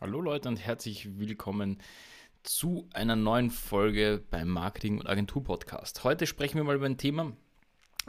Hallo 0.00 0.20
Leute 0.20 0.48
und 0.48 0.64
herzlich 0.64 1.18
willkommen 1.18 1.82
zu 2.44 2.88
einer 2.92 3.16
neuen 3.16 3.50
Folge 3.50 4.22
beim 4.30 4.46
Marketing- 4.46 5.00
und 5.00 5.08
Agentur-Podcast. 5.08 6.04
Heute 6.04 6.28
sprechen 6.28 6.56
wir 6.56 6.62
mal 6.62 6.76
über 6.76 6.86
ein 6.86 6.98
Thema, 6.98 7.32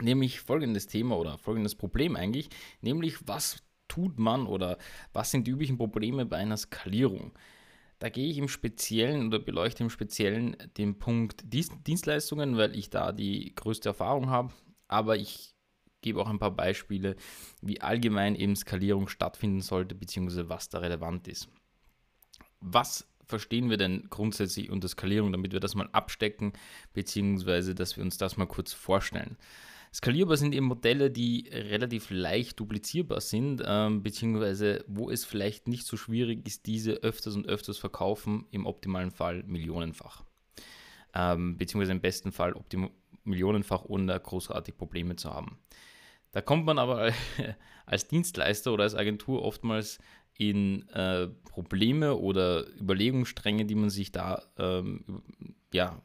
nämlich 0.00 0.38
folgendes 0.38 0.86
Thema 0.86 1.18
oder 1.18 1.36
folgendes 1.36 1.74
Problem 1.74 2.14
eigentlich, 2.14 2.48
nämlich 2.80 3.26
was 3.26 3.64
tut 3.88 4.20
man 4.20 4.46
oder 4.46 4.78
was 5.12 5.32
sind 5.32 5.48
die 5.48 5.50
üblichen 5.50 5.78
Probleme 5.78 6.26
bei 6.26 6.36
einer 6.36 6.56
Skalierung? 6.58 7.32
Da 7.98 8.08
gehe 8.08 8.30
ich 8.30 8.38
im 8.38 8.46
Speziellen 8.46 9.26
oder 9.26 9.40
beleuchte 9.40 9.82
im 9.82 9.90
Speziellen 9.90 10.56
den 10.78 10.96
Punkt 11.00 11.42
Dienstleistungen, 11.52 12.56
weil 12.56 12.76
ich 12.76 12.90
da 12.90 13.10
die 13.10 13.52
größte 13.56 13.88
Erfahrung 13.88 14.30
habe, 14.30 14.52
aber 14.86 15.16
ich 15.16 15.56
gebe 16.02 16.20
auch 16.20 16.28
ein 16.28 16.38
paar 16.38 16.54
Beispiele, 16.54 17.16
wie 17.62 17.80
allgemein 17.80 18.36
eben 18.36 18.54
Skalierung 18.54 19.08
stattfinden 19.08 19.60
sollte, 19.60 19.96
beziehungsweise 19.96 20.48
was 20.48 20.68
da 20.68 20.78
relevant 20.78 21.26
ist 21.26 21.50
was 22.60 23.06
verstehen 23.24 23.70
wir 23.70 23.76
denn 23.76 24.08
grundsätzlich 24.10 24.70
unter 24.70 24.88
Skalierung, 24.88 25.32
damit 25.32 25.52
wir 25.52 25.60
das 25.60 25.74
mal 25.74 25.88
abstecken, 25.92 26.52
beziehungsweise 26.92 27.74
dass 27.74 27.96
wir 27.96 28.04
uns 28.04 28.18
das 28.18 28.36
mal 28.36 28.46
kurz 28.46 28.72
vorstellen. 28.72 29.36
Skalierbar 29.92 30.36
sind 30.36 30.54
eben 30.54 30.66
Modelle, 30.66 31.10
die 31.10 31.48
relativ 31.52 32.10
leicht 32.10 32.60
duplizierbar 32.60 33.20
sind, 33.20 33.62
ähm, 33.66 34.02
beziehungsweise 34.04 34.84
wo 34.86 35.10
es 35.10 35.24
vielleicht 35.24 35.66
nicht 35.66 35.84
so 35.84 35.96
schwierig 35.96 36.46
ist, 36.46 36.66
diese 36.66 36.92
öfters 36.92 37.34
und 37.34 37.48
öfters 37.48 37.78
verkaufen, 37.78 38.46
im 38.52 38.66
optimalen 38.66 39.10
Fall 39.10 39.42
millionenfach. 39.44 40.22
Ähm, 41.12 41.56
beziehungsweise 41.56 41.92
im 41.92 42.00
besten 42.00 42.30
Fall 42.30 42.54
millionenfach, 43.24 43.84
ohne 43.84 44.18
großartig 44.18 44.76
Probleme 44.76 45.16
zu 45.16 45.34
haben. 45.34 45.58
Da 46.30 46.40
kommt 46.40 46.66
man 46.66 46.78
aber 46.78 47.12
als 47.86 48.06
Dienstleister 48.06 48.72
oder 48.72 48.84
als 48.84 48.94
Agentur 48.94 49.42
oftmals 49.42 49.98
in 50.40 50.88
äh, 50.88 51.28
Probleme 51.50 52.16
oder 52.16 52.66
Überlegungsstränge, 52.80 53.66
die 53.66 53.74
man 53.74 53.90
sich 53.90 54.10
da, 54.10 54.42
ähm, 54.56 55.04
ja, 55.70 56.00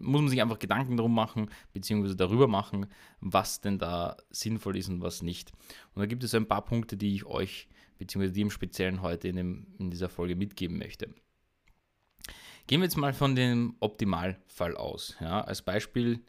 muss 0.00 0.20
man 0.20 0.28
sich 0.28 0.42
einfach 0.42 0.58
Gedanken 0.58 0.96
darum 0.96 1.14
machen, 1.14 1.48
beziehungsweise 1.72 2.16
darüber 2.16 2.48
machen, 2.48 2.86
was 3.20 3.60
denn 3.60 3.78
da 3.78 4.16
sinnvoll 4.30 4.76
ist 4.76 4.88
und 4.88 5.00
was 5.00 5.22
nicht. 5.22 5.52
Und 5.94 6.00
da 6.00 6.06
gibt 6.06 6.24
es 6.24 6.34
ein 6.34 6.48
paar 6.48 6.64
Punkte, 6.64 6.96
die 6.96 7.14
ich 7.14 7.24
euch, 7.24 7.68
beziehungsweise 7.98 8.32
die 8.32 8.40
im 8.40 8.50
Speziellen 8.50 9.00
heute 9.00 9.28
in, 9.28 9.36
dem, 9.36 9.66
in 9.78 9.92
dieser 9.92 10.08
Folge 10.08 10.34
mitgeben 10.34 10.76
möchte. 10.76 11.14
Gehen 12.66 12.80
wir 12.80 12.84
jetzt 12.86 12.96
mal 12.96 13.12
von 13.12 13.36
dem 13.36 13.76
Optimalfall 13.78 14.76
aus. 14.76 15.14
Ja, 15.20 15.42
als 15.42 15.62
Beispiel 15.62 16.20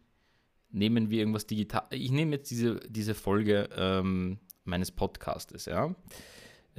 nehmen 0.70 1.10
wir 1.10 1.18
irgendwas 1.18 1.48
digital. 1.48 1.88
Ich 1.90 2.12
nehme 2.12 2.36
jetzt 2.36 2.52
diese, 2.52 2.80
diese 2.88 3.16
Folge 3.16 3.70
ähm, 3.76 4.38
meines 4.66 4.92
Podcastes. 4.92 5.66
Ja. 5.66 5.96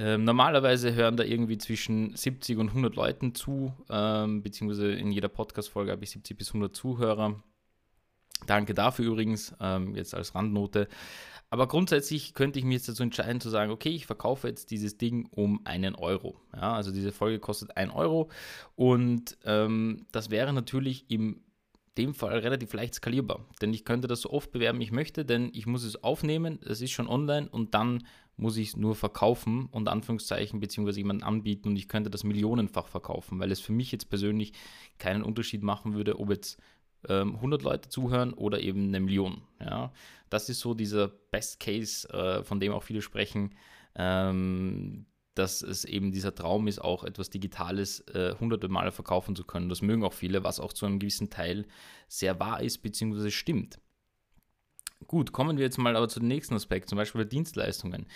Ähm, 0.03 0.25
normalerweise 0.25 0.95
hören 0.95 1.19
da 1.19 1.25
irgendwie 1.25 1.59
zwischen 1.59 2.17
70 2.17 2.57
und 2.57 2.69
100 2.69 2.97
Leuten 2.97 3.35
zu, 3.35 3.75
ähm, 3.91 4.43
beziehungsweise 4.43 4.93
in 4.93 5.13
jeder 5.13 5.29
Podcast-Folge 5.29 5.93
habe 5.93 6.03
ich 6.03 6.11
70 6.11 6.39
bis 6.39 6.49
100 6.49 6.75
Zuhörer. 6.75 7.43
Danke 8.47 8.73
dafür 8.73 9.05
übrigens, 9.05 9.55
ähm, 9.61 9.95
jetzt 9.95 10.15
als 10.15 10.35
Randnote. 10.35 10.89
Aber 11.51 11.69
grundsätzlich 11.69 12.33
könnte 12.33 12.59
ich 12.59 12.65
mir 12.65 12.75
jetzt 12.75 12.89
dazu 12.89 13.03
entscheiden 13.03 13.43
zu 13.43 13.51
sagen, 13.51 13.73
okay, 13.73 13.91
ich 13.91 14.07
verkaufe 14.07 14.49
jetzt 14.49 14.71
dieses 14.71 14.97
Ding 14.97 15.29
um 15.33 15.61
einen 15.67 15.95
Euro. 15.95 16.41
Ja, 16.55 16.73
also 16.73 16.93
diese 16.93 17.13
Folge 17.13 17.39
kostet 17.39 17.77
einen 17.77 17.91
Euro 17.91 18.31
und 18.77 19.37
ähm, 19.45 20.07
das 20.13 20.31
wäre 20.31 20.55
natürlich 20.55 21.11
im 21.11 21.43
dem 21.99 22.15
Fall 22.15 22.39
relativ 22.39 22.73
leicht 22.73 22.95
skalierbar, 22.95 23.47
denn 23.61 23.75
ich 23.75 23.85
könnte 23.85 24.09
das 24.09 24.23
so 24.23 24.31
oft 24.31 24.53
bewerben, 24.53 24.81
ich 24.81 24.93
möchte, 24.93 25.25
denn 25.25 25.51
ich 25.53 25.67
muss 25.67 25.85
es 25.85 26.03
aufnehmen, 26.03 26.59
es 26.65 26.81
ist 26.81 26.93
schon 26.93 27.09
online 27.09 27.49
und 27.49 27.75
dann 27.75 28.05
muss 28.37 28.57
ich 28.57 28.69
es 28.69 28.77
nur 28.77 28.95
verkaufen 28.95 29.67
und 29.71 29.89
Anführungszeichen 29.89 30.61
beziehungsweise 30.61 31.01
jemanden 31.01 31.23
anbieten 31.23 31.69
und 31.69 31.77
ich 31.77 31.89
könnte 31.89 32.11
das 32.11 32.25
millionenfach 32.25 32.87
verkaufen, 32.87 33.39
weil 33.39 33.53
es 33.53 33.61
für 33.61 33.73
mich 33.73 33.93
jetzt 33.93 34.09
persönlich 34.09 34.53
keinen 34.99 35.23
Unterschied 35.23 35.63
machen 35.63 35.95
würde, 35.95 36.19
ob 36.19 36.31
jetzt 36.31 36.61
ähm, 37.09 37.35
100 37.37 37.63
Leute 37.63 37.89
zuhören 37.89 38.33
oder 38.33 38.61
eben 38.61 38.89
eine 38.89 39.01
Million. 39.01 39.43
Ja? 39.61 39.93
Das 40.31 40.49
ist 40.49 40.61
so 40.61 40.75
dieser 40.75 41.09
Best 41.09 41.61
Case, 41.61 42.09
äh, 42.11 42.43
von 42.45 42.61
dem 42.61 42.73
auch 42.73 42.83
viele 42.83 43.03
sprechen, 43.03 43.55
ähm, 43.95 45.07
dass 45.35 45.63
es 45.63 45.85
eben 45.85 46.13
dieser 46.13 46.35
Traum 46.35 46.67
ist, 46.67 46.81
auch 46.81 47.05
etwas 47.05 47.31
Digitales 47.31 48.01
äh, 48.09 48.35
hunderte 48.39 48.69
Male 48.69 48.93
verkaufen 48.93 49.37
zu 49.37 49.45
können. 49.45 49.69
Das 49.69 49.83
mögen 49.83 50.05
auch 50.05 50.13
viele, 50.13 50.45
was 50.45 50.61
auch 50.61 50.73
zu 50.73 50.87
einem 50.87 50.99
gewissen 50.99 51.31
Teil 51.31 51.67
sehr 52.09 52.41
wahr 52.41 52.63
ist 52.63 52.79
beziehungsweise 52.79 53.31
stimmt. 53.31 53.79
Gut, 55.07 55.33
kommen 55.33 55.57
wir 55.57 55.65
jetzt 55.65 55.79
mal 55.79 55.97
aber 55.97 56.09
zu 56.09 56.21
dem 56.21 56.29
nächsten 56.29 56.55
Aspekt, 56.55 56.89
zum 56.89 56.97
Beispiel 56.97 57.23
bei 57.23 57.29
Dienstleistungen. 57.29 58.07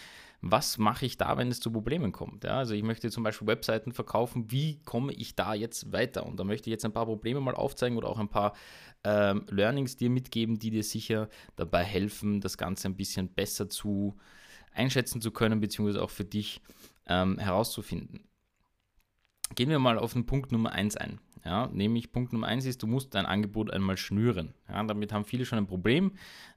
Was 0.43 0.77
mache 0.77 1.07
ich 1.07 1.17
da, 1.17 1.39
wenn 1.39 1.49
es 1.49 1.61
zu 1.61 1.71
Problemen 1.73 2.13
kommt? 2.13 2.45
Ja, 2.45 2.59
also 2.59 2.75
ich 2.75 2.83
möchte 2.83 3.11
zum 3.11 3.23
Beispiel 3.23 3.49
Webseiten 3.49 3.93
verkaufen, 3.93 4.51
wie 4.51 4.79
komme 4.83 5.15
ich 5.15 5.35
da 5.35 5.55
jetzt 5.55 5.93
weiter? 5.93 6.27
Und 6.27 6.39
da 6.39 6.45
möchte 6.45 6.69
ich 6.69 6.73
jetzt 6.73 6.85
ein 6.85 6.93
paar 6.93 7.07
Probleme 7.07 7.41
mal 7.41 7.55
aufzeigen 7.55 7.97
oder 7.97 8.09
auch 8.09 8.19
ein 8.19 8.29
paar 8.29 8.53
ähm, 9.05 9.47
Learnings 9.49 9.97
dir 9.97 10.11
mitgeben, 10.11 10.59
die 10.59 10.71
dir 10.71 10.85
sicher 10.85 11.31
dabei 11.57 11.83
helfen, 11.83 12.43
das 12.43 12.59
Ganze 12.59 12.89
ein 12.89 12.97
bisschen 12.97 13.29
besser 13.29 13.71
zu 13.71 14.17
einschätzen 14.75 15.23
zu 15.23 15.31
können, 15.31 15.61
beziehungsweise 15.61 16.03
auch 16.03 16.11
für 16.11 16.25
dich 16.25 16.61
ähm, 17.07 17.39
herauszufinden. 17.39 18.29
Gehen 19.55 19.71
wir 19.71 19.79
mal 19.79 19.99
auf 19.99 20.15
den 20.15 20.27
Punkt 20.27 20.53
Nummer 20.53 20.73
1 20.73 20.97
ein. 20.97 21.21
Ja, 21.45 21.67
nämlich 21.67 22.11
Punkt 22.11 22.33
Nummer 22.33 22.47
eins 22.47 22.65
ist, 22.65 22.83
du 22.83 22.87
musst 22.87 23.15
dein 23.15 23.27
Angebot 23.27 23.71
einmal 23.71 23.99
schnüren. 23.99 24.55
Ja, 24.67 24.83
damit 24.83 25.13
haben 25.13 25.27
viele 25.27 25.45
schon 25.45 25.59
ein 25.59 25.67
Problem. 25.67 26.13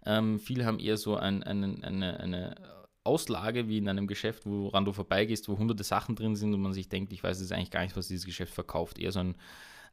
Ähm, 0.06 0.40
viele 0.40 0.66
haben 0.66 0.80
eher 0.80 0.96
so 0.96 1.18
ein, 1.18 1.44
ein, 1.44 1.84
eine, 1.84 2.20
eine 2.22 2.56
Auslage 3.04 3.68
wie 3.68 3.80
in 3.80 3.90
einem 3.90 4.08
Geschäft, 4.08 4.46
woran 4.46 4.86
du 4.86 4.94
vorbeigehst, 4.94 5.50
wo 5.50 5.58
hunderte 5.58 5.84
Sachen 5.84 6.16
drin 6.16 6.38
sind 6.38 6.54
und 6.54 6.62
man 6.62 6.74
sich 6.74 6.88
denkt, 6.88 7.12
ich 7.12 7.22
weiß 7.22 7.42
jetzt 7.42 7.52
eigentlich 7.52 7.72
gar 7.72 7.82
nicht, 7.82 7.98
was 7.98 8.08
dieses 8.08 8.26
Geschäft 8.26 8.54
verkauft. 8.54 8.98
Eher 8.98 9.12
so 9.12 9.20
ein, 9.20 9.36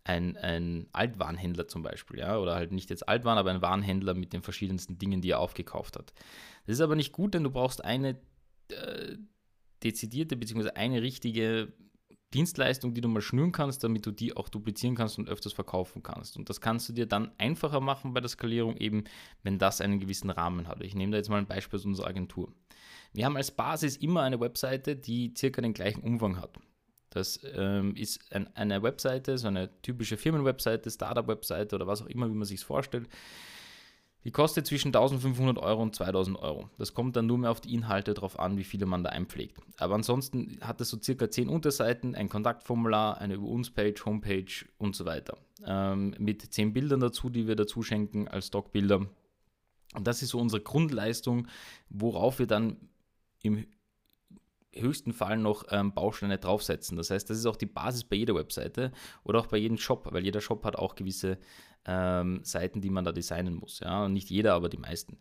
ein, 0.05 0.37
ein 0.37 0.87
Altwarenhändler 0.93 1.67
zum 1.67 1.83
Beispiel, 1.83 2.21
ja, 2.21 2.39
oder 2.39 2.55
halt 2.55 2.71
nicht 2.71 2.89
jetzt 2.89 3.09
Altwaren, 3.09 3.39
aber 3.39 3.51
ein 3.51 3.63
Warenhändler 3.63 4.15
mit 4.15 4.33
den 4.33 4.43
verschiedensten 4.43 4.99
Dingen, 4.99 5.23
die 5.23 5.31
er 5.31 5.41
aufgekauft 5.41 5.97
hat. 5.97 6.13
Das 6.67 6.75
ist 6.75 6.81
aber 6.81 6.95
nicht 6.95 7.13
gut, 7.13 7.35
denn 7.35 7.43
du 7.43 7.51
brauchst 7.51 7.85
eine 7.85 8.17
äh, 8.69 9.17
dezidierte 9.85 10.37
bzw. 10.37 10.71
eine 10.71 11.03
richtige 11.03 11.73
Dienstleistung, 12.35 12.95
die 12.95 13.01
du 13.01 13.09
mal 13.09 13.21
schnüren 13.21 13.53
kannst, 13.53 13.85
damit 13.85 14.05
du 14.07 14.11
die 14.11 14.37
auch 14.37 14.49
duplizieren 14.49 14.97
kannst 14.97 15.19
und 15.19 15.29
öfters 15.29 15.53
verkaufen 15.53 16.03
kannst. 16.03 16.37
Und 16.37 16.51
das 16.51 16.61
kannst 16.61 16.89
du 16.89 16.93
dir 16.93 17.07
dann 17.07 17.31
einfacher 17.39 17.81
machen 17.81 18.13
bei 18.13 18.21
der 18.21 18.29
Skalierung, 18.29 18.77
eben 18.77 19.05
wenn 19.45 19.59
das 19.59 19.81
einen 19.81 20.01
gewissen 20.01 20.31
Rahmen 20.31 20.67
hat. 20.67 20.83
Ich 20.83 20.97
nehme 20.97 21.13
da 21.13 21.19
jetzt 21.19 21.29
mal 21.29 21.39
ein 21.39 21.47
Beispiel 21.47 21.79
aus 21.79 21.85
unserer 21.85 22.09
Agentur. 22.09 22.53
Wir 23.13 23.27
haben 23.27 23.37
als 23.37 23.53
Basis 23.53 23.97
immer 23.97 24.23
eine 24.23 24.41
Webseite, 24.41 24.97
die 24.97 25.33
circa 25.37 25.63
den 25.63 25.75
gleichen 25.75 26.03
Umfang 26.03 26.41
hat. 26.41 26.59
Das 27.11 27.39
ähm, 27.55 27.95
ist 27.95 28.33
ein, 28.33 28.49
eine 28.57 28.83
Webseite, 28.83 29.39
so 29.39 29.47
eine 29.47 29.71
typische 29.83 30.17
Firmenwebseite, 30.17 30.91
Startup-Webseite 30.91 31.77
oder 31.77 31.87
was 31.87 32.03
auch 32.03 32.07
immer, 32.07 32.29
wie 32.29 32.35
man 32.35 32.45
sich 32.45 32.59
es 32.59 32.65
vorstellt, 32.65 33.09
die 34.25 34.31
kostet 34.31 34.67
zwischen 34.67 34.89
1500 34.89 35.59
Euro 35.59 35.83
und 35.83 35.95
2000 35.95 36.39
Euro. 36.39 36.71
Das 36.79 36.95
kommt 36.95 37.15
dann 37.15 37.27
nur 37.27 37.39
mehr 37.39 37.51
auf 37.51 37.61
die 37.61 37.75
Inhalte 37.75 38.15
drauf 38.15 38.39
an, 38.39 38.57
wie 38.57 38.65
viele 38.65 38.87
man 38.87 39.05
da 39.05 39.11
einpflegt. 39.11 39.59
Aber 39.77 39.95
ansonsten 39.95 40.59
hat 40.63 40.81
es 40.81 40.89
so 40.89 40.99
circa 41.01 41.31
10 41.31 41.49
Unterseiten, 41.49 42.15
ein 42.15 42.31
Kontaktformular, 42.31 43.19
eine 43.19 43.35
Über 43.35 43.49
uns 43.49 43.71
Page, 43.71 44.05
Homepage 44.07 44.65
und 44.79 44.97
so 44.97 45.05
weiter. 45.05 45.37
Ähm, 45.67 46.15
mit 46.19 46.41
10 46.41 46.73
Bildern 46.73 47.01
dazu, 47.01 47.29
die 47.29 47.47
wir 47.47 47.55
dazu 47.55 47.83
schenken 47.83 48.27
als 48.27 48.47
Stockbilder. 48.47 49.07
Und 49.95 50.07
das 50.07 50.23
ist 50.23 50.31
so 50.31 50.39
unsere 50.39 50.63
Grundleistung, 50.63 51.47
worauf 51.91 52.39
wir 52.39 52.47
dann 52.47 52.77
im 53.43 53.67
höchsten 54.77 55.13
Fall 55.13 55.39
noch 55.39 55.65
ähm, 55.71 55.93
Bausteine 55.93 56.39
draufsetzen. 56.39 56.97
Das 56.97 57.11
heißt, 57.11 57.29
das 57.29 57.39
ist 57.39 57.47
auch 57.47 57.57
die 57.57 57.67
Basis 57.67 58.05
bei 58.05 58.17
jeder 58.17 58.35
Webseite 58.35 58.93
oder 59.23 59.41
auch 59.41 59.47
bei 59.47 59.59
jedem 59.59 59.79
Shop, 59.79 60.09
weil 60.11 60.25
jeder 60.25 60.41
Shop 60.41 60.65
hat 60.65 60.77
auch 60.77 60.95
gewisse 60.95 61.39
ähm, 61.87 62.41
Seiten, 62.43 62.81
die 62.81 62.91
man 62.91 63.05
da 63.05 63.13
designen 63.13 63.55
muss. 63.55 63.81
Ja? 63.81 64.09
Nicht 64.09 64.31
jeder, 64.31 64.55
aber 64.55 64.69
die 64.69 64.79
meisten. 64.79 65.19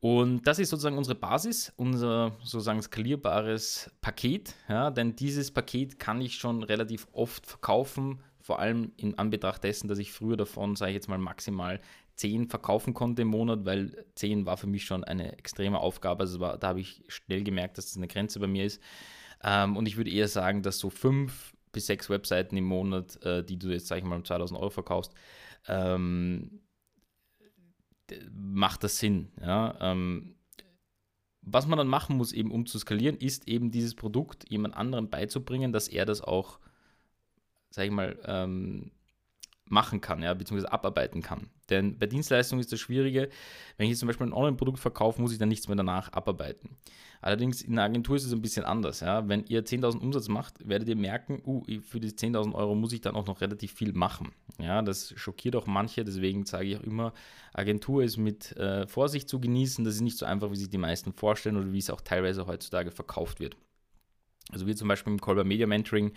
Und 0.00 0.46
das 0.46 0.60
ist 0.60 0.70
sozusagen 0.70 0.96
unsere 0.96 1.16
Basis, 1.16 1.72
unser 1.76 2.36
sozusagen 2.42 2.80
skalierbares 2.80 3.90
Paket, 4.00 4.54
ja? 4.68 4.90
denn 4.90 5.16
dieses 5.16 5.50
Paket 5.50 5.98
kann 5.98 6.20
ich 6.20 6.36
schon 6.36 6.62
relativ 6.62 7.08
oft 7.12 7.46
verkaufen, 7.46 8.20
vor 8.40 8.60
allem 8.60 8.92
in 8.96 9.18
Anbetracht 9.18 9.64
dessen, 9.64 9.88
dass 9.88 9.98
ich 9.98 10.12
früher 10.12 10.36
davon, 10.36 10.76
sage 10.76 10.92
ich 10.92 10.94
jetzt 10.94 11.08
mal, 11.08 11.18
maximal 11.18 11.80
10 12.18 12.48
verkaufen 12.48 12.94
konnte 12.94 13.22
im 13.22 13.28
Monat, 13.28 13.64
weil 13.64 14.04
10 14.16 14.44
war 14.44 14.56
für 14.56 14.66
mich 14.66 14.84
schon 14.84 15.04
eine 15.04 15.38
extreme 15.38 15.78
Aufgabe. 15.78 16.20
Also 16.20 16.40
war, 16.40 16.58
da 16.58 16.68
habe 16.68 16.80
ich 16.80 17.04
schnell 17.08 17.44
gemerkt, 17.44 17.78
dass 17.78 17.86
das 17.86 17.96
eine 17.96 18.08
Grenze 18.08 18.40
bei 18.40 18.48
mir 18.48 18.64
ist. 18.64 18.82
Ähm, 19.42 19.76
und 19.76 19.86
ich 19.86 19.96
würde 19.96 20.10
eher 20.10 20.26
sagen, 20.26 20.62
dass 20.62 20.78
so 20.78 20.90
5 20.90 21.54
bis 21.70 21.86
6 21.86 22.10
Webseiten 22.10 22.56
im 22.56 22.64
Monat, 22.64 23.22
äh, 23.24 23.44
die 23.44 23.56
du 23.56 23.68
jetzt, 23.68 23.86
sage 23.86 24.00
ich 24.00 24.04
mal, 24.04 24.16
um 24.16 24.24
2000 24.24 24.58
Euro 24.58 24.70
verkaufst, 24.70 25.14
ähm, 25.68 26.60
macht 28.32 28.82
das 28.82 28.98
Sinn. 28.98 29.30
Ja? 29.40 29.76
Ähm, 29.80 30.34
was 31.42 31.68
man 31.68 31.78
dann 31.78 31.88
machen 31.88 32.16
muss, 32.16 32.32
eben 32.32 32.50
um 32.50 32.66
zu 32.66 32.80
skalieren, 32.80 33.16
ist 33.16 33.46
eben 33.46 33.70
dieses 33.70 33.94
Produkt 33.94 34.50
jemand 34.50 34.76
anderem 34.76 35.08
beizubringen, 35.08 35.72
dass 35.72 35.86
er 35.86 36.04
das 36.04 36.20
auch, 36.20 36.58
sage 37.70 37.86
ich 37.86 37.94
mal, 37.94 38.18
ähm, 38.24 38.90
machen 39.70 40.00
kann, 40.00 40.22
ja, 40.22 40.34
beziehungsweise 40.34 40.72
abarbeiten 40.72 41.22
kann. 41.22 41.48
Denn 41.70 41.98
bei 41.98 42.06
Dienstleistungen 42.06 42.60
ist 42.60 42.72
das 42.72 42.80
Schwierige, 42.80 43.28
wenn 43.76 43.84
ich 43.84 43.90
jetzt 43.90 44.00
zum 44.00 44.06
Beispiel 44.06 44.26
ein 44.26 44.32
Online-Produkt 44.32 44.78
verkaufe, 44.78 45.20
muss 45.20 45.32
ich 45.32 45.38
dann 45.38 45.48
nichts 45.48 45.68
mehr 45.68 45.76
danach 45.76 46.12
abarbeiten. 46.12 46.76
Allerdings 47.20 47.62
in 47.62 47.74
der 47.74 47.84
Agentur 47.84 48.16
ist 48.16 48.24
es 48.24 48.32
ein 48.32 48.42
bisschen 48.42 48.64
anders. 48.64 49.00
Ja. 49.00 49.28
Wenn 49.28 49.44
ihr 49.46 49.64
10.000 49.64 49.98
Umsatz 49.98 50.28
macht, 50.28 50.66
werdet 50.68 50.88
ihr 50.88 50.96
merken, 50.96 51.42
uh, 51.44 51.64
für 51.80 52.00
die 52.00 52.10
10.000 52.10 52.54
Euro 52.54 52.74
muss 52.74 52.92
ich 52.92 53.00
dann 53.00 53.16
auch 53.16 53.26
noch 53.26 53.40
relativ 53.40 53.72
viel 53.72 53.92
machen. 53.92 54.32
Ja, 54.60 54.82
das 54.82 55.12
schockiert 55.16 55.56
auch 55.56 55.66
manche, 55.66 56.04
deswegen 56.04 56.44
sage 56.44 56.66
ich 56.66 56.76
auch 56.76 56.82
immer, 56.82 57.12
Agentur 57.52 58.04
ist 58.04 58.16
mit 58.16 58.56
äh, 58.56 58.86
Vorsicht 58.86 59.28
zu 59.28 59.40
genießen. 59.40 59.84
Das 59.84 59.94
ist 59.94 60.00
nicht 60.00 60.18
so 60.18 60.26
einfach, 60.26 60.50
wie 60.50 60.56
sich 60.56 60.70
die 60.70 60.78
meisten 60.78 61.12
vorstellen 61.12 61.56
oder 61.56 61.72
wie 61.72 61.78
es 61.78 61.90
auch 61.90 62.00
teilweise 62.00 62.46
heutzutage 62.46 62.90
verkauft 62.90 63.40
wird. 63.40 63.56
Also 64.50 64.66
wir 64.66 64.76
zum 64.76 64.88
Beispiel 64.88 65.12
im 65.12 65.20
Colber 65.20 65.44
Media 65.44 65.66
Mentoring 65.66 66.12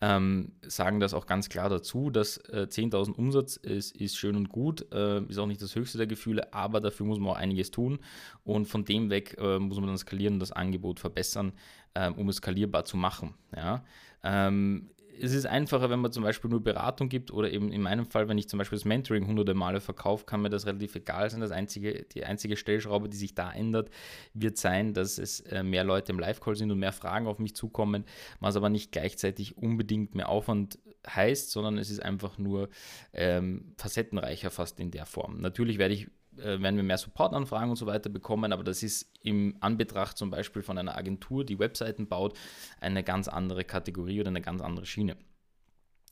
ähm, 0.00 0.52
sagen 0.62 0.98
das 1.00 1.12
auch 1.12 1.26
ganz 1.26 1.48
klar 1.48 1.68
dazu, 1.68 2.10
dass 2.10 2.38
äh, 2.38 2.66
10.000 2.70 3.12
Umsatz 3.12 3.56
ist, 3.56 3.94
ist 3.96 4.16
schön 4.16 4.34
und 4.34 4.48
gut, 4.48 4.86
äh, 4.92 5.22
ist 5.24 5.38
auch 5.38 5.46
nicht 5.46 5.60
das 5.60 5.74
höchste 5.74 5.98
der 5.98 6.06
Gefühle, 6.06 6.54
aber 6.54 6.80
dafür 6.80 7.06
muss 7.06 7.18
man 7.18 7.32
auch 7.32 7.36
einiges 7.36 7.70
tun 7.70 7.98
und 8.42 8.66
von 8.66 8.84
dem 8.84 9.10
weg 9.10 9.36
äh, 9.38 9.58
muss 9.58 9.78
man 9.78 9.88
dann 9.88 9.98
skalieren 9.98 10.34
und 10.34 10.40
das 10.40 10.52
Angebot 10.52 11.00
verbessern, 11.00 11.52
ähm, 11.94 12.14
um 12.14 12.28
es 12.30 12.36
skalierbar 12.36 12.84
zu 12.84 12.96
machen. 12.96 13.34
Ja? 13.54 13.84
Ähm, 14.22 14.90
es 15.22 15.32
ist 15.32 15.46
einfacher, 15.46 15.90
wenn 15.90 16.00
man 16.00 16.12
zum 16.12 16.22
Beispiel 16.22 16.50
nur 16.50 16.62
Beratung 16.62 17.08
gibt 17.08 17.30
oder 17.30 17.50
eben 17.50 17.72
in 17.72 17.82
meinem 17.82 18.06
Fall, 18.06 18.28
wenn 18.28 18.38
ich 18.38 18.48
zum 18.48 18.58
Beispiel 18.58 18.78
das 18.78 18.84
Mentoring 18.84 19.26
hunderte 19.26 19.54
Male 19.54 19.80
verkaufe, 19.80 20.24
kann 20.24 20.42
mir 20.42 20.50
das 20.50 20.66
relativ 20.66 20.94
egal 20.94 21.28
sein. 21.30 21.40
Das 21.40 21.50
einzige, 21.50 22.04
die 22.04 22.24
einzige 22.24 22.56
Stellschraube, 22.56 23.08
die 23.08 23.16
sich 23.16 23.34
da 23.34 23.52
ändert, 23.52 23.90
wird 24.34 24.58
sein, 24.58 24.94
dass 24.94 25.18
es 25.18 25.40
äh, 25.40 25.62
mehr 25.62 25.84
Leute 25.84 26.12
im 26.12 26.18
Live-Call 26.18 26.56
sind 26.56 26.70
und 26.70 26.78
mehr 26.78 26.92
Fragen 26.92 27.26
auf 27.26 27.38
mich 27.38 27.54
zukommen, 27.54 28.04
was 28.40 28.56
aber 28.56 28.70
nicht 28.70 28.92
gleichzeitig 28.92 29.58
unbedingt 29.58 30.14
mehr 30.14 30.28
Aufwand 30.28 30.78
heißt, 31.06 31.50
sondern 31.50 31.78
es 31.78 31.90
ist 31.90 32.02
einfach 32.02 32.38
nur 32.38 32.68
ähm, 33.12 33.72
facettenreicher 33.76 34.50
fast 34.50 34.80
in 34.80 34.90
der 34.90 35.06
Form. 35.06 35.40
Natürlich 35.40 35.78
werde 35.78 35.94
ich 35.94 36.08
äh, 36.40 36.60
werden 36.60 36.76
wir 36.76 36.82
mehr 36.82 36.98
Supportanfragen 36.98 37.70
und 37.70 37.76
so 37.76 37.86
weiter 37.86 38.10
bekommen, 38.10 38.52
aber 38.52 38.64
das 38.64 38.82
ist 38.82 39.10
im 39.22 39.56
Anbetracht 39.60 40.16
zum 40.16 40.30
Beispiel 40.30 40.62
von 40.62 40.78
einer 40.78 40.96
Agentur, 40.96 41.44
die 41.44 41.58
Webseiten 41.58 42.08
baut, 42.08 42.38
eine 42.80 43.02
ganz 43.02 43.28
andere 43.28 43.64
Kategorie 43.64 44.20
oder 44.20 44.28
eine 44.28 44.40
ganz 44.40 44.62
andere 44.62 44.86
Schiene. 44.86 45.16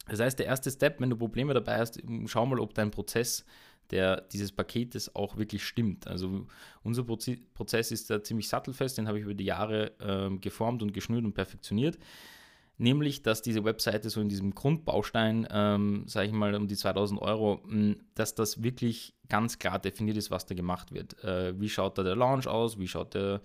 Das 0.07 0.21
heißt, 0.21 0.39
der 0.39 0.47
erste 0.47 0.71
Step, 0.71 1.01
wenn 1.01 1.11
du 1.11 1.17
Probleme 1.17 1.53
dabei 1.53 1.79
hast, 1.79 2.03
schau 2.27 2.47
mal, 2.47 2.61
ob 2.61 2.75
dein 2.75 2.91
Prozess 2.91 3.45
der 3.91 4.21
dieses 4.21 4.53
Paketes 4.53 5.15
auch 5.15 5.39
wirklich 5.39 5.65
stimmt. 5.65 6.07
Also 6.07 6.47
unser 6.83 7.05
Prozess 7.05 7.91
ist 7.91 8.11
da 8.11 8.23
ziemlich 8.23 8.49
sattelfest, 8.49 8.99
den 8.99 9.09
habe 9.09 9.19
ich 9.19 9.25
über 9.25 9.33
die 9.33 9.47
Jahre 9.47 9.93
äh, 9.99 10.37
geformt 10.39 10.83
und 10.83 10.93
geschnürt 10.93 11.25
und 11.25 11.33
perfektioniert 11.33 11.99
nämlich 12.79 13.23
dass 13.23 13.43
diese 13.43 13.65
Webseite 13.65 14.09
so 14.09 14.21
in 14.21 14.29
diesem 14.29 14.55
Grundbaustein, 14.55 15.47
ähm, 15.51 16.05
sage 16.07 16.29
ich 16.29 16.33
mal, 16.33 16.55
um 16.55 16.69
die 16.69 16.77
2000 16.77 17.21
Euro, 17.21 17.61
mh, 17.67 17.97
dass 18.15 18.35
das 18.35 18.63
wirklich 18.63 19.15
ganz 19.29 19.59
klar 19.59 19.79
definiert 19.79 20.17
ist, 20.17 20.31
was 20.31 20.47
da 20.47 20.55
gemacht 20.55 20.93
wird. 20.93 21.23
Äh, 21.23 21.61
wie 21.61 21.69
schaut 21.69 21.99
da 21.99 22.03
der 22.03 22.17
Launch 22.17 22.47
aus? 22.47 22.79
Wie, 22.79 22.89
schaut 22.89 23.15
der, 23.15 23.43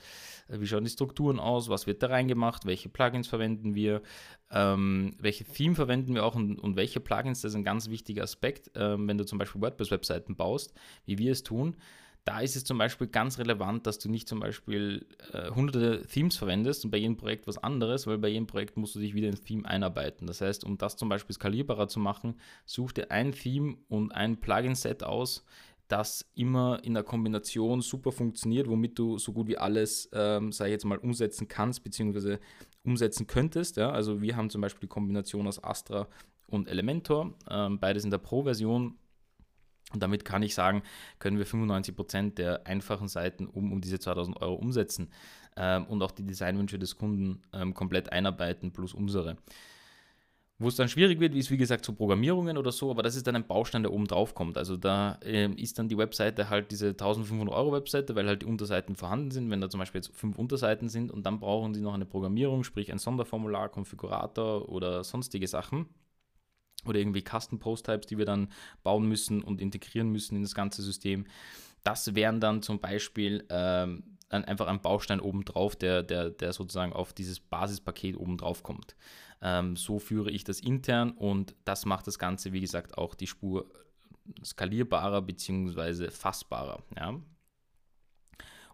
äh, 0.47 0.59
wie 0.59 0.67
schauen 0.67 0.83
die 0.85 0.89
Strukturen 0.89 1.39
aus? 1.39 1.67
Was 1.67 1.87
wird 1.87 2.01
da 2.03 2.07
reingemacht? 2.07 2.65
Welche 2.65 2.89
Plugins 2.89 3.27
verwenden 3.27 3.75
wir? 3.75 4.01
Ähm, 4.51 5.15
welche 5.19 5.43
Theme 5.43 5.75
verwenden 5.75 6.13
wir 6.13 6.23
auch 6.23 6.35
und, 6.35 6.59
und, 6.59 6.75
welche 6.75 6.99
Plugins? 6.99 7.41
Das 7.41 7.51
ist 7.51 7.55
ein 7.55 7.63
ganz 7.63 7.89
wichtiger 7.89 8.23
Aspekt, 8.23 8.75
äh, 8.77 8.95
wenn 8.97 9.17
du 9.17 9.25
zum 9.25 9.39
Beispiel 9.39 9.61
WordPress-Webseiten 9.61 10.35
baust, 10.35 10.73
wie 11.05 11.17
wir 11.17 11.31
es 11.31 11.43
tun 11.43 11.75
da 12.25 12.39
ist 12.39 12.55
es 12.55 12.63
zum 12.63 12.77
Beispiel 12.77 13.07
ganz 13.07 13.37
relevant, 13.37 13.85
dass 13.85 13.99
du 13.99 14.09
nicht 14.09 14.29
zum 14.29 14.39
Beispiel 14.39 15.05
äh, 15.33 15.49
hunderte 15.51 16.03
Themes 16.03 16.37
verwendest 16.37 16.85
und 16.85 16.91
bei 16.91 16.97
jedem 16.97 17.17
Projekt 17.17 17.47
was 17.47 17.57
anderes, 17.57 18.07
weil 18.07 18.17
bei 18.17 18.29
jedem 18.29 18.47
Projekt 18.47 18.77
musst 18.77 18.95
du 18.95 18.99
dich 18.99 19.13
wieder 19.13 19.27
ins 19.27 19.41
Theme 19.41 19.67
einarbeiten. 19.67 20.25
Das 20.25 20.39
heißt, 20.39 20.63
um 20.63 20.77
das 20.77 20.95
zum 20.95 21.09
Beispiel 21.09 21.33
skalierbarer 21.33 21.87
zu 21.89 21.99
machen, 21.99 22.35
such 22.65 22.93
dir 22.93 23.11
ein 23.11 23.33
Theme 23.33 23.75
und 23.89 24.11
ein 24.13 24.39
Plugin-Set 24.39 25.03
aus, 25.03 25.43
das 25.89 26.25
immer 26.33 26.79
in 26.83 26.93
der 26.93 27.03
Kombination 27.03 27.81
super 27.81 28.13
funktioniert, 28.13 28.67
womit 28.67 28.97
du 28.97 29.17
so 29.17 29.33
gut 29.33 29.47
wie 29.47 29.57
alles, 29.57 30.09
ähm, 30.13 30.53
sage 30.53 30.69
ich 30.69 30.73
jetzt 30.73 30.85
mal, 30.85 30.97
umsetzen 30.97 31.49
kannst, 31.49 31.83
beziehungsweise 31.83 32.39
umsetzen 32.83 33.27
könntest. 33.27 33.75
Ja? 33.77 33.91
Also 33.91 34.21
wir 34.21 34.37
haben 34.37 34.49
zum 34.49 34.61
Beispiel 34.61 34.87
die 34.87 34.93
Kombination 34.93 35.45
aus 35.45 35.61
Astra 35.61 36.07
und 36.47 36.69
Elementor, 36.69 37.33
ähm, 37.49 37.79
beides 37.79 38.05
in 38.05 38.11
der 38.11 38.17
Pro-Version 38.17 38.97
und 39.91 40.01
damit 40.01 40.25
kann 40.25 40.43
ich 40.43 40.55
sagen, 40.55 40.81
können 41.19 41.37
wir 41.37 41.45
95% 41.45 42.35
der 42.35 42.65
einfachen 42.65 43.07
Seiten 43.07 43.47
um, 43.47 43.71
um 43.71 43.81
diese 43.81 43.99
2000 43.99 44.41
Euro 44.41 44.55
umsetzen 44.55 45.09
ähm, 45.55 45.85
und 45.85 46.01
auch 46.01 46.11
die 46.11 46.25
Designwünsche 46.25 46.79
des 46.79 46.97
Kunden 46.97 47.41
ähm, 47.53 47.73
komplett 47.73 48.11
einarbeiten 48.11 48.71
plus 48.71 48.93
unsere. 48.93 49.37
Wo 50.59 50.67
es 50.67 50.75
dann 50.75 50.87
schwierig 50.87 51.19
wird, 51.19 51.35
ist 51.35 51.51
wie 51.51 51.57
gesagt 51.57 51.83
so 51.83 51.93
Programmierungen 51.93 52.57
oder 52.57 52.71
so, 52.71 52.89
aber 52.89 53.03
das 53.03 53.15
ist 53.15 53.27
dann 53.27 53.35
ein 53.35 53.47
Baustein, 53.47 53.83
der 53.83 53.91
oben 53.91 54.07
drauf 54.07 54.33
kommt. 54.33 54.57
Also 54.57 54.77
da 54.77 55.19
äh, 55.23 55.51
ist 55.51 55.77
dann 55.77 55.89
die 55.89 55.97
Webseite 55.97 56.49
halt 56.49 56.71
diese 56.71 56.89
1500 56.89 57.53
Euro 57.53 57.73
Webseite, 57.73 58.15
weil 58.15 58.27
halt 58.27 58.43
die 58.43 58.45
Unterseiten 58.45 58.95
vorhanden 58.95 59.31
sind, 59.31 59.49
wenn 59.49 59.61
da 59.61 59.69
zum 59.69 59.79
Beispiel 59.79 59.99
jetzt 59.99 60.15
fünf 60.15 60.37
Unterseiten 60.37 60.89
sind 60.89 61.11
und 61.11 61.25
dann 61.25 61.39
brauchen 61.39 61.73
sie 61.73 61.81
noch 61.81 61.93
eine 61.93 62.05
Programmierung, 62.05 62.63
sprich 62.63 62.91
ein 62.91 62.99
Sonderformular, 62.99 63.69
Konfigurator 63.69 64.69
oder 64.69 65.03
sonstige 65.03 65.47
Sachen 65.47 65.87
oder 66.85 66.99
irgendwie 66.99 67.23
Custom 67.23 67.59
Post 67.59 67.85
Types, 67.85 68.07
die 68.07 68.17
wir 68.17 68.25
dann 68.25 68.49
bauen 68.83 69.07
müssen 69.07 69.41
und 69.43 69.61
integrieren 69.61 70.09
müssen 70.09 70.35
in 70.35 70.41
das 70.41 70.55
ganze 70.55 70.81
System. 70.81 71.25
Das 71.83 72.15
wären 72.15 72.39
dann 72.39 72.61
zum 72.61 72.79
Beispiel 72.79 73.45
ähm, 73.49 74.03
einfach 74.29 74.67
ein 74.67 74.81
Baustein 74.81 75.19
obendrauf, 75.19 75.75
der, 75.75 76.03
der, 76.03 76.29
der 76.29 76.53
sozusagen 76.53 76.93
auf 76.93 77.13
dieses 77.13 77.39
Basispaket 77.39 78.17
obendrauf 78.17 78.63
kommt. 78.63 78.95
Ähm, 79.41 79.75
so 79.75 79.99
führe 79.99 80.31
ich 80.31 80.43
das 80.43 80.59
intern 80.59 81.11
und 81.11 81.55
das 81.65 81.85
macht 81.85 82.07
das 82.07 82.17
Ganze, 82.17 82.53
wie 82.53 82.61
gesagt, 82.61 82.97
auch 82.97 83.15
die 83.15 83.27
Spur 83.27 83.69
skalierbarer 84.43 85.21
bzw. 85.21 86.09
fassbarer. 86.09 86.81
Ja? 86.95 87.19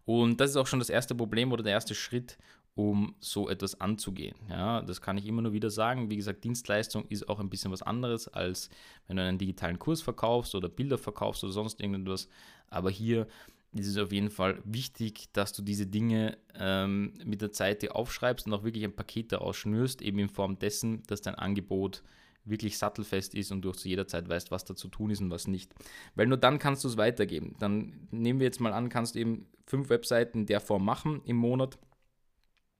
Und 0.05 0.39
das 0.39 0.51
ist 0.51 0.55
auch 0.55 0.67
schon 0.67 0.79
das 0.79 0.89
erste 0.89 1.15
Problem 1.15 1.51
oder 1.51 1.63
der 1.63 1.73
erste 1.73 1.95
Schritt, 1.95 2.37
um 2.75 3.15
so 3.19 3.49
etwas 3.49 3.79
anzugehen. 3.81 4.35
Ja, 4.49 4.81
das 4.81 5.01
kann 5.01 5.17
ich 5.17 5.25
immer 5.25 5.41
nur 5.41 5.53
wieder 5.53 5.69
sagen. 5.69 6.09
Wie 6.09 6.15
gesagt, 6.15 6.43
Dienstleistung 6.43 7.05
ist 7.09 7.27
auch 7.27 7.39
ein 7.39 7.49
bisschen 7.49 7.71
was 7.71 7.81
anderes, 7.81 8.27
als 8.27 8.69
wenn 9.07 9.17
du 9.17 9.23
einen 9.23 9.37
digitalen 9.37 9.79
Kurs 9.79 10.01
verkaufst 10.01 10.55
oder 10.55 10.69
Bilder 10.69 10.97
verkaufst 10.97 11.43
oder 11.43 11.53
sonst 11.53 11.81
irgendetwas. 11.81 12.29
Aber 12.69 12.89
hier 12.89 13.27
ist 13.73 13.87
es 13.87 13.97
auf 13.97 14.11
jeden 14.11 14.31
Fall 14.31 14.61
wichtig, 14.63 15.29
dass 15.33 15.53
du 15.53 15.61
diese 15.61 15.85
Dinge 15.85 16.37
ähm, 16.55 17.13
mit 17.23 17.41
der 17.41 17.51
Zeit 17.51 17.81
dir 17.81 17.95
aufschreibst 17.95 18.47
und 18.47 18.53
auch 18.53 18.63
wirklich 18.63 18.83
ein 18.83 18.95
Paket 18.95 19.31
daraus 19.31 19.57
schnürst, 19.57 20.01
eben 20.01 20.19
in 20.19 20.29
Form 20.29 20.57
dessen, 20.57 21.03
dass 21.07 21.21
dein 21.21 21.35
Angebot 21.35 22.03
wirklich 22.45 22.77
sattelfest 22.77 23.35
ist 23.35 23.51
und 23.51 23.61
du 23.61 23.71
zu 23.71 23.87
jeder 23.87 24.07
Zeit 24.07 24.27
weißt, 24.27 24.49
was 24.49 24.65
da 24.65 24.75
zu 24.75 24.87
tun 24.87 25.11
ist 25.11 25.21
und 25.21 25.29
was 25.29 25.47
nicht. 25.47 25.73
Weil 26.15 26.27
nur 26.27 26.37
dann 26.37 26.57
kannst 26.57 26.83
du 26.83 26.87
es 26.87 26.97
weitergeben. 26.97 27.55
Dann 27.59 28.07
nehmen 28.11 28.39
wir 28.39 28.45
jetzt 28.45 28.59
mal 28.59 28.73
an, 28.73 28.89
kannst 28.89 29.15
du 29.15 29.19
eben 29.19 29.45
fünf 29.65 29.89
Webseiten 29.89 30.45
der 30.45 30.61
Form 30.61 30.83
machen 30.83 31.21
im 31.25 31.35
Monat 31.35 31.77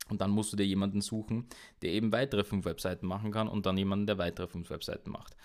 und 0.09 0.21
dann 0.21 0.31
musst 0.31 0.51
du 0.53 0.57
dir 0.57 0.65
jemanden 0.65 1.01
suchen, 1.01 1.47
der 1.81 1.91
eben 1.91 2.11
weitere 2.11 2.44
fünf 2.44 2.65
Webseiten 2.65 3.07
machen 3.07 3.31
kann 3.31 3.47
und 3.47 3.65
dann 3.65 3.78
jemanden, 3.78 4.07
der 4.07 4.18
weitere 4.18 4.47
fünf 4.47 4.69
Webseiten 4.69 5.11
macht. 5.11 5.35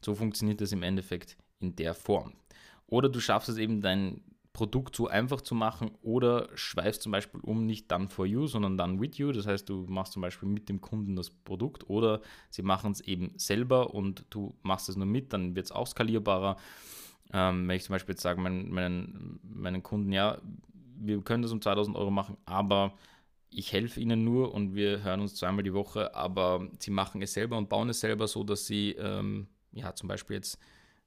So 0.00 0.14
funktioniert 0.14 0.60
das 0.60 0.72
im 0.72 0.82
Endeffekt 0.82 1.36
in 1.60 1.76
der 1.76 1.94
Form. 1.94 2.32
Oder 2.86 3.08
du 3.08 3.20
schaffst 3.20 3.48
es 3.48 3.56
eben, 3.56 3.80
dein 3.80 4.22
Produkt 4.52 4.94
so 4.94 5.08
einfach 5.08 5.40
zu 5.40 5.54
machen 5.54 5.92
oder 6.02 6.48
schweifst 6.54 7.02
zum 7.02 7.12
Beispiel 7.12 7.40
um 7.40 7.64
nicht 7.64 7.90
dann 7.90 8.08
for 8.08 8.26
you, 8.26 8.46
sondern 8.46 8.76
dann 8.76 9.00
with 9.00 9.16
you. 9.16 9.32
Das 9.32 9.46
heißt, 9.46 9.66
du 9.68 9.86
machst 9.88 10.12
zum 10.12 10.20
Beispiel 10.20 10.48
mit 10.48 10.68
dem 10.68 10.80
Kunden 10.82 11.16
das 11.16 11.30
Produkt 11.30 11.88
oder 11.88 12.20
sie 12.50 12.62
machen 12.62 12.92
es 12.92 13.00
eben 13.00 13.32
selber 13.38 13.94
und 13.94 14.26
du 14.28 14.54
machst 14.62 14.90
es 14.90 14.96
nur 14.96 15.06
mit, 15.06 15.32
dann 15.32 15.56
wird 15.56 15.66
es 15.66 15.72
auch 15.72 15.86
skalierbarer. 15.86 16.56
Ähm, 17.32 17.66
wenn 17.66 17.76
ich 17.76 17.84
zum 17.84 17.94
Beispiel 17.94 18.12
jetzt 18.12 18.22
sage, 18.22 18.40
meinen, 18.42 18.70
meinen, 18.70 19.40
meinen 19.42 19.82
Kunden, 19.82 20.12
ja, 20.12 20.36
wir 20.96 21.22
können 21.22 21.42
das 21.42 21.52
um 21.52 21.62
2000 21.62 21.96
Euro 21.96 22.10
machen, 22.10 22.36
aber 22.44 22.92
ich 23.54 23.72
helfe 23.72 24.00
ihnen 24.00 24.24
nur 24.24 24.54
und 24.54 24.74
wir 24.74 25.02
hören 25.02 25.20
uns 25.20 25.34
zweimal 25.34 25.62
die 25.62 25.74
Woche, 25.74 26.14
aber 26.14 26.68
sie 26.78 26.90
machen 26.90 27.22
es 27.22 27.32
selber 27.32 27.56
und 27.58 27.68
bauen 27.68 27.88
es 27.88 28.00
selber 28.00 28.26
so, 28.28 28.44
dass 28.44 28.66
sie 28.66 28.92
ähm, 28.92 29.48
ja 29.72 29.94
zum 29.94 30.08
Beispiel 30.08 30.36
jetzt 30.36 30.58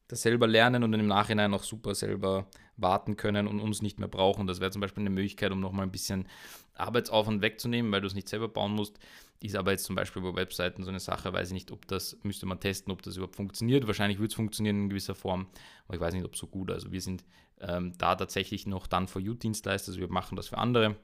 das 0.08 0.22
selber 0.22 0.48
lernen 0.48 0.84
und 0.84 0.94
im 0.94 1.08
Nachhinein 1.08 1.54
auch 1.54 1.64
super 1.64 1.96
selber 1.96 2.48
warten 2.78 3.16
können 3.16 3.48
und 3.48 3.60
uns 3.60 3.82
nicht 3.82 4.00
mehr 4.00 4.08
brauchen. 4.08 4.46
Das 4.46 4.60
wäre 4.60 4.72
zum 4.72 4.82
Beispiel 4.82 5.02
eine 5.02 5.10
Möglichkeit, 5.10 5.52
um 5.52 5.60
nochmal 5.60 5.86
ein 5.86 5.92
bisschen 5.92 6.28
Arbeitsaufwand 6.76 7.42
wegzunehmen, 7.42 7.92
weil 7.92 8.02
du 8.02 8.08
es 8.08 8.14
nicht 8.14 8.30
selber 8.30 8.48
bauen 8.48 8.74
musst. 8.74 9.00
Ist 9.40 9.56
aber 9.56 9.72
jetzt 9.72 9.86
zum 9.86 9.96
Beispiel 9.96 10.22
bei 10.22 10.36
Webseiten 10.36 10.84
so 10.84 10.90
eine 10.90 11.00
Sache, 11.00 11.34
weiß 11.34 11.48
ich 11.50 11.54
nicht, 11.54 11.72
ob 11.72 11.88
das, 11.88 12.18
müsste 12.24 12.46
man 12.46 12.60
testen, 12.60 12.92
ob 12.92 13.02
das 13.02 13.18
überhaupt 13.18 13.36
funktioniert. 13.36 13.88
Wahrscheinlich 13.88 14.20
wird 14.20 14.32
es 14.32 14.36
funktionieren 14.36 14.84
in 14.84 14.90
gewisser 14.90 15.16
Form, 15.16 15.48
aber 15.88 15.96
ich 15.96 16.02
weiß 16.02 16.14
nicht, 16.14 16.26
ob 16.26 16.34
es 16.34 16.40
so 16.40 16.48
gut. 16.48 16.72
Also 16.72 16.92
wir 16.92 17.02
sind 17.02 17.26
ähm, 17.60 17.94
da 17.98 18.16
tatsächlich 18.16 18.68
noch 18.68 18.88
dann 18.88 19.08
for 19.08 19.22
You-Dienstleister, 19.22 19.90
also 19.90 20.00
wir 20.00 20.12
machen 20.12 20.36
das 20.36 20.48
für 20.48 20.58
andere 20.58 20.96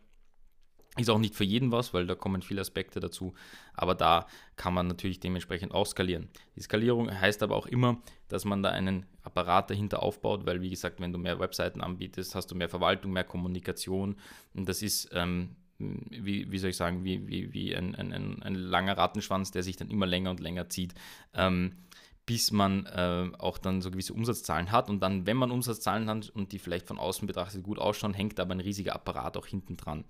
ist 0.98 1.10
auch 1.10 1.20
nicht 1.20 1.36
für 1.36 1.46
jeden 1.46 1.72
was, 1.72 1.94
weil 1.94 2.06
da 2.06 2.16
kommen 2.16 2.42
viele 2.42 2.62
Aspekte 2.62 3.00
dazu, 3.00 3.34
aber 3.74 3.96
da 3.96 4.28
kann 4.58 4.74
man 4.74 4.88
natürlich 4.88 5.22
dementsprechend 5.22 5.74
auch 5.74 5.86
skalieren. 5.86 6.28
Die 6.58 6.62
Skalierung 6.62 7.10
heißt 7.10 7.44
aber 7.44 7.56
auch 7.56 7.66
immer, 7.66 8.02
dass 8.28 8.44
man 8.44 8.62
da 8.62 8.72
einen 8.72 9.06
Apparat 9.24 9.70
dahinter 9.70 10.04
aufbaut, 10.04 10.46
weil 10.46 10.62
wie 10.62 10.70
gesagt, 10.70 11.00
wenn 11.00 11.14
du 11.14 11.18
mehr 11.18 11.40
Webseiten 11.40 11.80
anbietest, 11.80 12.36
hast 12.36 12.52
du 12.52 12.56
mehr 12.56 12.68
Verwaltung, 12.68 13.14
mehr 13.14 13.24
Kommunikation 13.24 14.18
und 14.54 14.68
das 14.68 14.82
ist, 14.82 15.10
ähm, 15.14 15.56
wie, 15.80 16.52
wie, 16.52 16.58
soll 16.58 16.72
ich 16.72 16.78
sagen, 16.78 17.06
wie, 17.06 17.26
wie, 17.26 17.54
wie 17.54 17.76
ein, 17.76 17.96
ein, 17.96 18.44
ein, 18.44 18.56
langer 18.56 18.98
Rattenschwanz, 18.98 19.52
der 19.52 19.64
sich 19.64 19.78
dann 19.78 19.90
immer 19.90 20.06
länger 20.06 20.30
und 20.30 20.40
länger 20.40 20.70
zieht. 20.70 20.94
Ähm, 21.34 21.78
bis 22.26 22.52
man 22.52 22.86
äh, 22.86 23.30
auch 23.40 23.58
dann 23.58 23.82
so 23.82 23.90
gewisse 23.92 24.14
Umsatzzahlen 24.14 24.72
hat. 24.72 24.90
Und 24.90 25.00
dann, 25.02 25.26
wenn 25.26 25.38
man 25.38 25.52
Umsatzzahlen 25.52 26.08
hat 26.10 26.30
und 26.30 26.52
die 26.52 26.60
vielleicht 26.60 26.88
von 26.88 27.00
außen 27.00 27.28
betrachtet 27.28 27.64
gut 27.64 27.80
ausschauen, 27.80 28.14
hängt 28.14 28.40
aber 28.40 28.54
ein 28.54 28.60
riesiger 28.60 28.94
Apparat 28.94 29.38
auch 29.38 29.48
hinten 29.48 29.76
dran. 29.76 30.06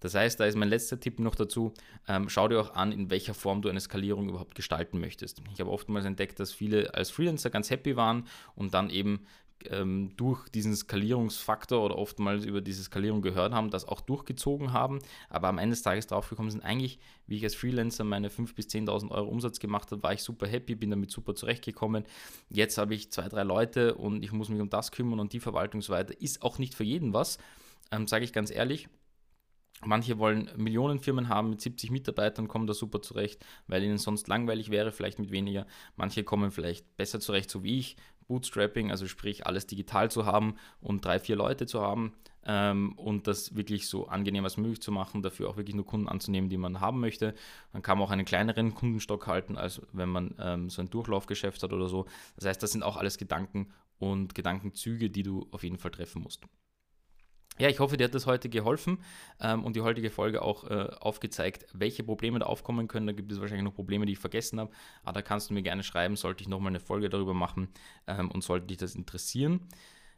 Das 0.00 0.14
heißt, 0.14 0.40
da 0.40 0.44
ist 0.44 0.56
mein 0.56 0.68
letzter 0.68 0.98
Tipp 0.98 1.20
noch 1.20 1.36
dazu, 1.36 1.72
ähm, 2.08 2.28
schau 2.28 2.48
dir 2.48 2.60
auch 2.60 2.74
an, 2.74 2.90
in 2.90 3.10
welcher 3.10 3.34
Form 3.34 3.62
du 3.62 3.68
eine 3.68 3.80
Skalierung 3.80 4.28
überhaupt 4.28 4.56
gestalten 4.56 4.98
möchtest. 4.98 5.40
Ich 5.54 5.60
habe 5.60 5.70
oftmals 5.70 6.04
entdeckt, 6.04 6.40
dass 6.40 6.52
viele 6.52 6.94
als 6.94 7.10
Freelancer 7.10 7.50
ganz 7.50 7.70
happy 7.70 7.96
waren 7.96 8.26
und 8.56 8.74
dann 8.74 8.90
eben 8.90 9.26
ähm, 9.70 10.12
durch 10.16 10.48
diesen 10.48 10.74
Skalierungsfaktor 10.74 11.84
oder 11.84 11.96
oftmals 11.96 12.44
über 12.44 12.60
diese 12.60 12.82
Skalierung 12.82 13.22
gehört 13.22 13.52
haben, 13.52 13.70
das 13.70 13.86
auch 13.86 14.00
durchgezogen 14.00 14.72
haben, 14.72 14.98
aber 15.28 15.48
am 15.48 15.58
Ende 15.58 15.74
des 15.74 15.82
Tages 15.82 16.06
draufgekommen 16.06 16.50
sind, 16.50 16.62
eigentlich, 16.62 16.98
wie 17.26 17.36
ich 17.36 17.44
als 17.44 17.54
Freelancer 17.54 18.04
meine 18.04 18.28
5.000 18.28 18.54
bis 18.54 18.66
10.000 18.66 19.10
Euro 19.10 19.28
Umsatz 19.28 19.58
gemacht 19.60 19.90
habe, 19.90 20.02
war 20.02 20.12
ich 20.12 20.22
super 20.22 20.46
happy, 20.46 20.74
bin 20.74 20.90
damit 20.90 21.10
super 21.10 21.34
zurechtgekommen. 21.34 22.04
Jetzt 22.48 22.78
habe 22.78 22.94
ich 22.94 23.10
zwei, 23.12 23.28
drei 23.28 23.42
Leute 23.42 23.94
und 23.94 24.24
ich 24.24 24.32
muss 24.32 24.48
mich 24.48 24.60
um 24.60 24.70
das 24.70 24.92
kümmern 24.92 25.20
und 25.20 25.32
die 25.32 25.40
Verwaltung 25.40 25.78
und 25.78 25.82
so 25.82 25.92
weiter. 25.92 26.20
Ist 26.20 26.42
auch 26.42 26.58
nicht 26.58 26.74
für 26.74 26.84
jeden 26.84 27.12
was, 27.12 27.38
ähm, 27.90 28.06
sage 28.06 28.24
ich 28.24 28.32
ganz 28.32 28.50
ehrlich. 28.50 28.88
Manche 29.84 30.18
wollen 30.18 30.48
Millionenfirmen 30.56 31.28
haben 31.28 31.50
mit 31.50 31.60
70 31.60 31.90
Mitarbeitern, 31.90 32.46
kommen 32.46 32.68
da 32.68 32.74
super 32.74 33.02
zurecht, 33.02 33.44
weil 33.66 33.82
ihnen 33.82 33.98
sonst 33.98 34.28
langweilig 34.28 34.70
wäre, 34.70 34.92
vielleicht 34.92 35.18
mit 35.18 35.32
weniger. 35.32 35.66
Manche 35.96 36.22
kommen 36.22 36.52
vielleicht 36.52 36.96
besser 36.96 37.18
zurecht, 37.18 37.50
so 37.50 37.64
wie 37.64 37.80
ich. 37.80 37.96
Bootstrapping, 38.26 38.90
also 38.90 39.06
sprich 39.06 39.46
alles 39.46 39.66
digital 39.66 40.10
zu 40.10 40.26
haben 40.26 40.56
und 40.80 41.04
drei, 41.04 41.18
vier 41.18 41.36
Leute 41.36 41.66
zu 41.66 41.80
haben 41.80 42.12
ähm, 42.44 42.92
und 42.98 43.26
das 43.26 43.54
wirklich 43.54 43.88
so 43.88 44.08
angenehm 44.08 44.44
als 44.44 44.56
möglich 44.56 44.80
zu 44.80 44.92
machen, 44.92 45.22
dafür 45.22 45.48
auch 45.48 45.56
wirklich 45.56 45.76
nur 45.76 45.86
Kunden 45.86 46.08
anzunehmen, 46.08 46.48
die 46.50 46.56
man 46.56 46.80
haben 46.80 47.00
möchte. 47.00 47.34
Dann 47.72 47.82
kann 47.82 47.98
man 47.98 48.06
auch 48.06 48.10
einen 48.10 48.24
kleineren 48.24 48.74
Kundenstock 48.74 49.26
halten, 49.26 49.56
als 49.56 49.80
wenn 49.92 50.08
man 50.08 50.34
ähm, 50.38 50.70
so 50.70 50.82
ein 50.82 50.90
Durchlaufgeschäft 50.90 51.62
hat 51.62 51.72
oder 51.72 51.88
so. 51.88 52.06
Das 52.36 52.46
heißt, 52.46 52.62
das 52.62 52.72
sind 52.72 52.82
auch 52.82 52.96
alles 52.96 53.18
Gedanken 53.18 53.72
und 53.98 54.34
Gedankenzüge, 54.34 55.10
die 55.10 55.22
du 55.22 55.46
auf 55.52 55.62
jeden 55.62 55.78
Fall 55.78 55.90
treffen 55.90 56.22
musst. 56.22 56.44
Ja, 57.58 57.68
ich 57.68 57.80
hoffe, 57.80 57.96
dir 57.98 58.04
hat 58.04 58.14
das 58.14 58.26
heute 58.26 58.48
geholfen 58.48 58.98
ähm, 59.40 59.64
und 59.64 59.76
die 59.76 59.82
heutige 59.82 60.10
Folge 60.10 60.40
auch 60.40 60.64
äh, 60.64 60.88
aufgezeigt, 61.00 61.66
welche 61.74 62.02
Probleme 62.02 62.38
da 62.38 62.46
aufkommen 62.46 62.88
können. 62.88 63.06
Da 63.06 63.12
gibt 63.12 63.30
es 63.30 63.40
wahrscheinlich 63.40 63.64
noch 63.64 63.74
Probleme, 63.74 64.06
die 64.06 64.12
ich 64.12 64.18
vergessen 64.18 64.58
habe, 64.58 64.70
aber 65.04 65.12
da 65.12 65.22
kannst 65.22 65.50
du 65.50 65.54
mir 65.54 65.62
gerne 65.62 65.82
schreiben, 65.82 66.16
sollte 66.16 66.42
ich 66.42 66.48
nochmal 66.48 66.70
eine 66.72 66.80
Folge 66.80 67.10
darüber 67.10 67.34
machen 67.34 67.68
ähm, 68.06 68.30
und 68.30 68.42
sollte 68.42 68.68
dich 68.68 68.78
das 68.78 68.94
interessieren. 68.94 69.68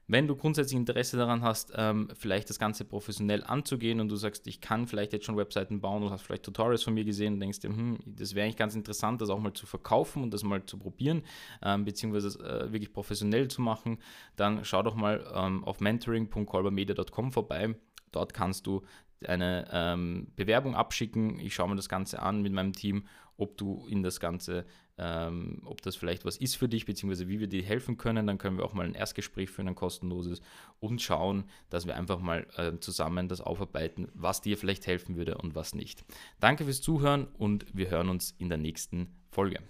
Wenn 0.07 0.29
du 0.29 0.37
grundsätzlich 0.37 0.77
Interesse 0.77 1.17
daran 1.17 1.43
hast, 1.43 1.73
ähm, 1.77 2.09
vielleicht 2.15 2.51
das 2.51 2.59
Ganze 2.59 2.85
professionell 2.85 3.43
anzugehen 3.43 4.01
und 4.01 4.09
du 4.09 4.17
sagst, 4.17 4.47
ich 4.47 4.61
kann 4.61 4.87
vielleicht 4.87 5.13
jetzt 5.15 5.25
schon 5.25 5.37
Webseiten 5.37 5.81
bauen 5.81 6.03
und 6.03 6.11
hast 6.11 6.23
vielleicht 6.23 6.43
Tutorials 6.43 6.83
von 6.83 6.93
mir 6.93 7.05
gesehen 7.05 7.35
und 7.35 7.41
denkst 7.41 7.61
dir, 7.61 7.71
hm, 7.71 7.99
das 8.05 8.35
wäre 8.35 8.45
eigentlich 8.45 8.57
ganz 8.57 8.75
interessant, 8.75 9.23
das 9.23 9.31
auch 9.31 9.39
mal 9.39 9.55
zu 9.55 9.67
verkaufen 9.67 10.23
und 10.23 10.33
das 10.35 10.43
mal 10.43 10.65
zu 10.67 10.79
probieren, 10.79 11.23
ähm, 11.63 11.85
beziehungsweise 11.85 12.39
äh, 12.41 12.73
wirklich 12.73 12.93
professionell 12.93 13.49
zu 13.49 13.63
machen, 13.63 13.99
dann 14.37 14.65
schau 14.65 14.83
doch 14.83 14.95
mal 14.95 15.25
ähm, 15.35 15.65
auf 15.65 15.81
mentoring.colbermedia.com 15.81 17.33
vorbei. 17.33 17.75
Dort 18.13 18.35
kannst 18.35 18.67
du 18.67 18.83
eine 19.27 19.67
ähm, 19.73 20.29
Bewerbung 20.37 20.75
abschicken. 20.75 21.41
Ich 21.41 21.55
schaue 21.55 21.71
mir 21.71 21.77
das 21.77 21.89
Ganze 21.89 22.21
an 22.21 22.43
mit 22.43 22.53
meinem 22.53 22.75
Team, 22.75 23.07
ob 23.37 23.57
du 23.57 23.87
in 23.89 24.03
das 24.03 24.21
Ganze 24.21 24.67
ähm, 24.99 25.61
ob 25.65 25.83
das 25.83 25.97
vielleicht 25.97 26.25
was 26.25 26.37
ist 26.37 26.57
für 26.57 26.69
dich, 26.69 26.87
beziehungsweise 26.87 27.29
wie 27.29 27.41
wir 27.41 27.47
dir 27.47 27.63
helfen 27.63 27.97
können. 27.97 28.27
Dann 28.27 28.39
können 28.39 28.59
wir 28.59 28.65
auch 28.65 28.75
mal 28.75 28.87
ein 28.87 28.95
Erstgespräch 28.95 29.51
führen, 29.51 29.69
ein 29.69 29.75
kostenloses 29.75 30.41
und 30.81 31.03
schauen, 31.03 31.45
dass 31.71 31.87
wir 31.87 31.97
einfach 31.97 32.21
mal 32.21 32.47
äh, 32.57 32.79
zusammen 32.79 33.29
das 33.29 33.41
aufarbeiten, 33.41 34.09
was 34.15 34.41
dir 34.41 34.57
vielleicht 34.57 34.87
helfen 34.87 35.17
würde 35.17 35.39
und 35.39 35.55
was 35.55 35.75
nicht. 35.75 36.05
Danke 36.41 36.65
fürs 36.65 36.81
Zuhören 36.81 37.27
und 37.39 37.67
wir 37.73 37.91
hören 37.91 38.09
uns 38.09 38.35
in 38.39 38.49
der 38.49 38.59
nächsten 38.59 39.09
Folge. 39.31 39.61